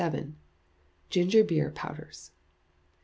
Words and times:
Ginger 1.11 1.43
beer 1.43 1.69
Powders. 1.69 2.31